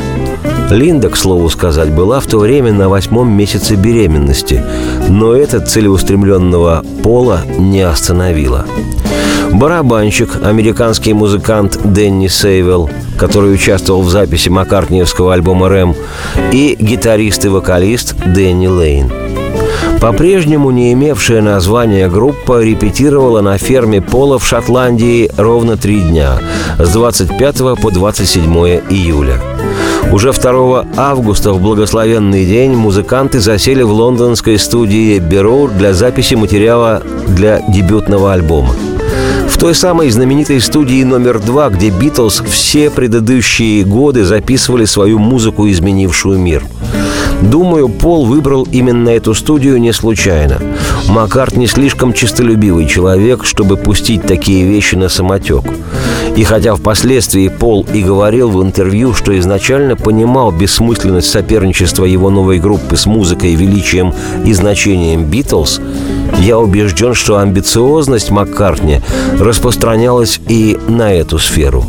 Линда, 0.69 1.09
к 1.09 1.15
слову 1.15 1.49
сказать, 1.49 1.91
была 1.91 2.19
в 2.19 2.27
то 2.27 2.39
время 2.39 2.73
на 2.73 2.89
восьмом 2.89 3.31
месяце 3.31 3.75
беременности, 3.75 4.63
но 5.07 5.33
этот 5.33 5.69
целеустремленного 5.69 6.83
пола 7.03 7.41
не 7.57 7.81
остановила. 7.81 8.65
Барабанщик, 9.53 10.29
американский 10.43 11.13
музыкант 11.13 11.79
Дэнни 11.83 12.27
Сейвелл, 12.27 12.89
который 13.17 13.53
участвовал 13.53 14.01
в 14.01 14.09
записи 14.09 14.49
Маккартниевского 14.49 15.33
альбома 15.33 15.69
«Рэм», 15.69 15.95
и 16.51 16.75
гитарист 16.77 17.45
и 17.45 17.47
вокалист 17.47 18.15
Дэнни 18.25 18.67
Лейн. 18.67 19.11
По-прежнему 20.01 20.69
не 20.69 20.93
имевшая 20.93 21.41
названия 21.41 22.07
группа 22.07 22.61
репетировала 22.61 23.41
на 23.41 23.57
ферме 23.57 24.01
Пола 24.01 24.37
в 24.37 24.45
Шотландии 24.45 25.31
ровно 25.37 25.75
три 25.75 26.01
дня, 26.01 26.33
с 26.77 26.91
25 26.91 27.81
по 27.81 27.89
27 27.89 28.53
июля. 28.89 29.41
Уже 30.11 30.31
2 30.31 30.85
августа 30.95 31.51
в 31.53 31.61
благословенный 31.61 32.45
день 32.45 32.75
музыканты 32.75 33.39
засели 33.39 33.83
в 33.83 33.91
лондонской 33.91 34.57
студии 34.57 35.19
«Бероуд» 35.19 35.77
для 35.77 35.93
записи 35.93 36.35
материала 36.35 37.03
для 37.27 37.61
дебютного 37.67 38.33
альбома. 38.33 38.73
В 39.49 39.57
той 39.57 39.73
самой 39.73 40.09
знаменитой 40.09 40.61
студии 40.61 41.03
номер 41.03 41.39
два, 41.39 41.69
где 41.69 41.89
Битлз 41.89 42.43
все 42.47 42.89
предыдущие 42.89 43.83
годы 43.83 44.23
записывали 44.23 44.85
свою 44.85 45.19
музыку, 45.19 45.67
изменившую 45.67 46.37
мир. 46.37 46.63
Думаю, 47.41 47.89
Пол 47.89 48.25
выбрал 48.25 48.67
именно 48.71 49.09
эту 49.09 49.33
студию 49.33 49.79
не 49.79 49.93
случайно. 49.93 50.59
Маккарт 51.07 51.55
не 51.55 51.67
слишком 51.67 52.13
честолюбивый 52.13 52.87
человек, 52.87 53.45
чтобы 53.45 53.77
пустить 53.77 54.23
такие 54.23 54.65
вещи 54.65 54.95
на 54.95 55.09
самотек. 55.09 55.63
И 56.37 56.43
хотя 56.43 56.75
впоследствии 56.75 57.47
Пол 57.47 57.87
и 57.91 58.03
говорил 58.03 58.51
в 58.51 58.61
интервью, 58.61 59.15
что 59.15 59.37
изначально 59.39 59.95
понимал 59.95 60.51
бессмысленность 60.51 61.31
соперничества 61.31 62.05
его 62.05 62.29
новой 62.29 62.59
группы 62.59 62.95
с 62.95 63.07
музыкой, 63.07 63.55
величием 63.55 64.13
и 64.45 64.53
значением 64.53 65.25
Битлз, 65.25 65.81
я 66.37 66.59
убежден, 66.59 67.15
что 67.15 67.39
амбициозность 67.39 68.29
Маккартни 68.29 69.01
распространялась 69.39 70.39
и 70.47 70.77
на 70.87 71.11
эту 71.11 71.39
сферу. 71.39 71.83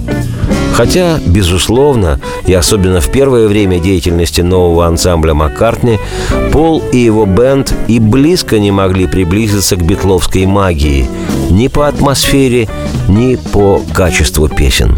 Хотя, 0.73 1.19
безусловно, 1.27 2.19
и 2.47 2.55
особенно 2.55 3.03
в 3.03 3.13
первое 3.13 3.49
время 3.49 3.79
деятельности 3.79 4.41
нового 4.41 4.87
ансамбля 4.87 5.35
Маккартни, 5.35 5.99
Пол 6.53 6.83
и 6.91 6.97
его 6.97 7.27
бенд 7.27 7.75
и 7.87 7.99
близко 7.99 8.59
не 8.59 8.71
могли 8.71 9.07
приблизиться 9.07 9.77
к 9.77 9.83
битловской 9.83 10.47
магии 10.47 11.07
ни 11.59 11.66
по 11.66 11.88
атмосфере, 11.88 12.68
ни 13.09 13.37
по 13.53 13.83
качеству 13.92 14.49
песен. 14.49 14.97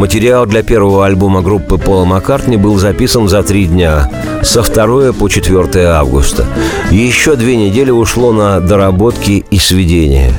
Материал 0.00 0.46
для 0.46 0.62
первого 0.62 1.04
альбома 1.04 1.42
группы 1.42 1.76
Пола 1.76 2.06
Маккартни 2.06 2.56
был 2.56 2.78
записан 2.78 3.28
за 3.28 3.42
три 3.42 3.66
дня, 3.66 4.10
со 4.42 4.62
2 4.62 5.12
по 5.12 5.28
4 5.28 5.88
августа. 5.88 6.46
Еще 6.90 7.36
две 7.36 7.54
недели 7.54 7.90
ушло 7.90 8.32
на 8.32 8.60
доработки 8.60 9.44
и 9.50 9.58
сведения. 9.58 10.32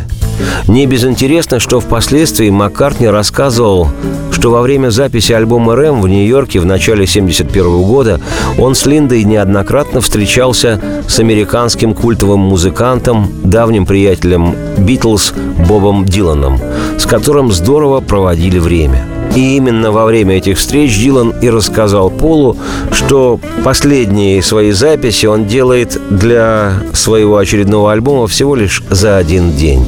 Не 0.67 0.87
безинтересно, 0.87 1.59
что 1.59 1.79
впоследствии 1.79 2.49
Маккартни 2.49 3.05
рассказывал, 3.05 3.89
что 4.31 4.49
во 4.49 4.63
время 4.63 4.89
записи 4.89 5.31
альбома 5.31 5.75
«Рэм» 5.75 6.01
в 6.01 6.07
Нью-Йорке 6.07 6.59
в 6.59 6.65
начале 6.65 7.03
1971 7.03 7.83
года 7.83 8.19
он 8.57 8.73
с 8.73 8.87
Линдой 8.87 9.23
неоднократно 9.25 10.01
встречался 10.01 10.81
с 11.07 11.19
американским 11.19 11.93
культовым 11.93 12.39
музыкантом, 12.39 13.29
давним 13.43 13.85
приятелем 13.85 14.55
«Битлз» 14.79 15.35
Бобом 15.69 16.03
Диланом, 16.03 16.59
с 16.97 17.05
которым 17.05 17.51
здорово 17.51 17.99
проводили 17.99 18.57
время– 18.57 19.05
и 19.35 19.57
именно 19.57 19.91
во 19.91 20.05
время 20.05 20.37
этих 20.37 20.57
встреч 20.57 20.97
Дилан 20.97 21.33
и 21.41 21.49
рассказал 21.49 22.09
Полу, 22.09 22.57
что 22.91 23.39
последние 23.63 24.41
свои 24.41 24.71
записи 24.71 25.25
он 25.25 25.45
делает 25.45 25.99
для 26.09 26.73
своего 26.93 27.37
очередного 27.37 27.91
альбома 27.91 28.27
всего 28.27 28.55
лишь 28.55 28.83
за 28.89 29.17
один 29.17 29.51
день. 29.53 29.85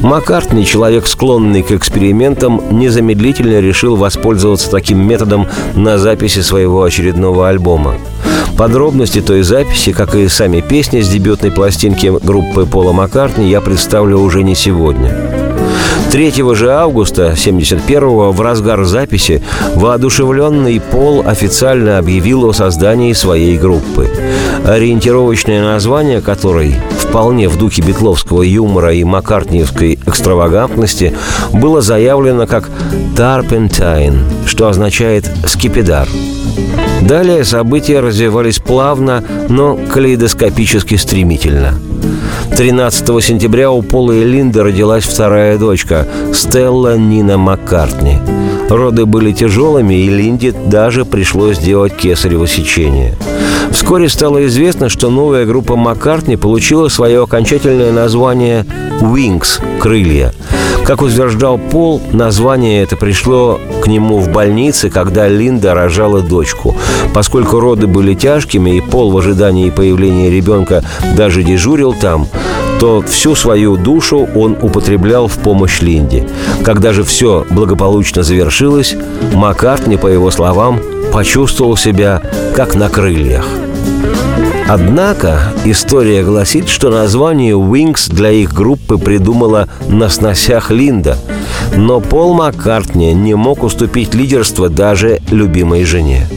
Маккартни, 0.00 0.64
человек 0.64 1.06
склонный 1.06 1.62
к 1.62 1.72
экспериментам, 1.72 2.60
незамедлительно 2.70 3.60
решил 3.60 3.96
воспользоваться 3.96 4.70
таким 4.70 5.06
методом 5.06 5.48
на 5.74 5.98
записи 5.98 6.40
своего 6.40 6.82
очередного 6.82 7.48
альбома. 7.48 7.94
Подробности 8.56 9.20
той 9.20 9.42
записи, 9.42 9.92
как 9.92 10.14
и 10.14 10.28
сами 10.28 10.60
песни 10.60 11.00
с 11.00 11.08
дебютной 11.08 11.50
пластинки 11.50 12.12
группы 12.24 12.66
Пола 12.66 12.92
Маккартни, 12.92 13.48
я 13.48 13.60
представлю 13.60 14.18
уже 14.18 14.42
не 14.42 14.54
сегодня. 14.54 15.37
3 16.10 16.54
же 16.54 16.72
августа 16.72 17.34
71-го 17.36 18.32
в 18.32 18.40
разгар 18.40 18.82
записи 18.84 19.42
воодушевленный 19.74 20.80
Пол 20.80 21.22
официально 21.26 21.98
объявил 21.98 22.48
о 22.48 22.54
создании 22.54 23.12
своей 23.12 23.58
группы. 23.58 24.08
Ориентировочное 24.64 25.62
название 25.62 26.22
которой, 26.22 26.74
вполне 26.98 27.48
в 27.48 27.58
духе 27.58 27.82
битловского 27.82 28.42
юмора 28.42 28.94
и 28.94 29.04
маккартниевской 29.04 29.98
экстравагантности, 30.06 31.14
было 31.52 31.82
заявлено 31.82 32.46
как 32.46 32.70
«Тарпентайн», 33.14 34.24
что 34.46 34.68
означает 34.68 35.30
«скипидар». 35.46 36.08
Далее 37.02 37.44
события 37.44 38.00
развивались 38.00 38.58
плавно, 38.58 39.22
но 39.48 39.78
калейдоскопически 39.92 40.94
стремительно– 40.94 41.74
13 42.56 43.24
сентября 43.24 43.70
у 43.70 43.82
Пола 43.82 44.12
и 44.12 44.24
Линды 44.24 44.62
родилась 44.62 45.04
вторая 45.04 45.58
дочка– 45.58 46.06
Стелла 46.34 46.96
Нина 46.96 47.38
Маккартни. 47.38 48.18
Роды 48.68 49.06
были 49.06 49.32
тяжелыми, 49.32 49.94
и 49.94 50.08
Линде 50.08 50.52
даже 50.52 51.04
пришлось 51.04 51.58
делать 51.58 51.96
кесарево 51.96 52.46
сечение. 52.46 53.16
Вскоре 53.70 54.08
стало 54.08 54.46
известно, 54.46 54.88
что 54.88 55.10
новая 55.10 55.46
группа 55.46 55.76
Маккартни 55.76 56.36
получила 56.36 56.88
свое 56.88 57.22
окончательное 57.22 57.92
название 57.92 58.66
«Wings»– 59.00 59.60
«Крылья». 59.80 60.32
Как 60.88 61.02
утверждал 61.02 61.58
Пол, 61.58 62.00
название 62.14 62.82
это 62.82 62.96
пришло 62.96 63.60
к 63.82 63.88
нему 63.88 64.20
в 64.20 64.30
больнице, 64.30 64.88
когда 64.88 65.28
Линда 65.28 65.74
рожала 65.74 66.22
дочку. 66.22 66.74
Поскольку 67.12 67.60
роды 67.60 67.86
были 67.86 68.14
тяжкими, 68.14 68.78
и 68.78 68.80
Пол 68.80 69.10
в 69.10 69.18
ожидании 69.18 69.68
появления 69.68 70.30
ребенка 70.30 70.82
даже 71.14 71.42
дежурил 71.42 71.92
там, 71.92 72.26
то 72.80 73.02
всю 73.02 73.34
свою 73.34 73.76
душу 73.76 74.26
он 74.34 74.56
употреблял 74.62 75.28
в 75.28 75.34
помощь 75.34 75.82
Линде. 75.82 76.26
Когда 76.64 76.94
же 76.94 77.04
все 77.04 77.44
благополучно 77.50 78.22
завершилось, 78.22 78.96
Маккартни, 79.34 79.98
по 79.98 80.06
его 80.06 80.30
словам, 80.30 80.80
почувствовал 81.12 81.76
себя 81.76 82.22
как 82.56 82.74
на 82.76 82.88
крыльях– 82.88 83.46
Однако 84.68 85.54
история 85.64 86.22
гласит, 86.22 86.68
что 86.68 86.90
название 86.90 87.54
Wings 87.54 88.12
для 88.12 88.30
их 88.30 88.52
группы 88.52 88.98
придумала 88.98 89.66
на 89.88 90.10
сносях 90.10 90.70
Линда. 90.70 91.16
Но 91.74 92.00
Пол 92.00 92.34
Маккартни 92.34 93.14
не 93.14 93.34
мог 93.34 93.62
уступить 93.62 94.14
лидерство 94.14 94.68
даже 94.68 95.20
любимой 95.30 95.84
жене. 95.84 96.28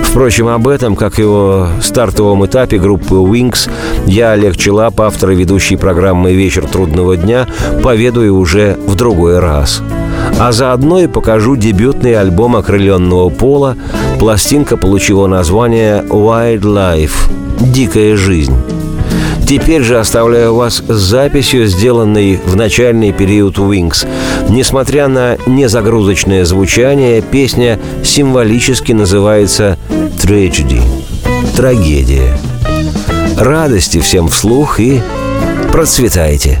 Впрочем, 0.00 0.46
об 0.46 0.68
этом, 0.68 0.94
как 0.94 1.18
и 1.18 1.24
о 1.24 1.68
стартовом 1.82 2.46
этапе 2.46 2.78
группы 2.78 3.16
Wings, 3.16 3.68
я, 4.06 4.30
Олег 4.32 4.56
Челап, 4.56 5.00
автор 5.00 5.30
и 5.30 5.34
ведущий 5.36 5.76
программы 5.76 6.32
«Вечер 6.32 6.66
трудного 6.66 7.16
дня», 7.16 7.48
поведаю 7.82 8.36
уже 8.36 8.76
в 8.86 8.94
другой 8.94 9.40
раз. 9.40 9.82
А 10.38 10.52
заодно 10.52 11.00
и 11.00 11.06
покажу 11.06 11.54
дебютный 11.56 12.14
альбом 12.14 12.56
окрыленного 12.56 13.28
пола. 13.28 13.76
Пластинка 14.20 14.76
получила 14.76 15.26
название 15.26 16.04
«Wildlife» 16.06 17.32
«Дикая 17.58 18.18
жизнь». 18.18 18.54
Теперь 19.48 19.82
же 19.82 19.98
оставляю 19.98 20.54
вас 20.54 20.84
с 20.86 20.94
записью, 20.94 21.66
сделанной 21.66 22.38
в 22.44 22.54
начальный 22.54 23.12
период 23.12 23.56
Wings. 23.56 24.06
Несмотря 24.50 25.08
на 25.08 25.38
незагрузочное 25.46 26.44
звучание, 26.44 27.22
песня 27.22 27.80
символически 28.04 28.92
называется 28.92 29.78
«Tragedy»– 30.22 30.82
«Трагедия». 31.56 32.38
Радости 33.38 34.00
всем 34.00 34.28
вслух 34.28 34.80
и 34.80 35.00
процветайте! 35.72 36.60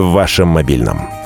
В 0.00 0.12
вашем 0.12 0.48
мобильном. 0.48 1.19